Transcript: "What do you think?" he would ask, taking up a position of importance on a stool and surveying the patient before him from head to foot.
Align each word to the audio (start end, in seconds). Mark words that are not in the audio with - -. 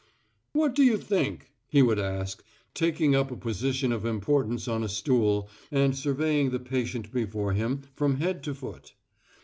"What 0.53 0.73
do 0.73 0.81
you 0.81 0.97
think?" 0.97 1.51
he 1.67 1.83
would 1.83 1.99
ask, 1.99 2.43
taking 2.73 3.13
up 3.13 3.29
a 3.29 3.35
position 3.37 3.91
of 3.91 4.03
importance 4.03 4.67
on 4.67 4.83
a 4.83 4.89
stool 4.89 5.47
and 5.71 5.95
surveying 5.95 6.49
the 6.49 6.59
patient 6.59 7.11
before 7.11 7.53
him 7.53 7.83
from 7.95 8.15
head 8.15 8.41
to 8.45 8.55
foot. 8.55 8.93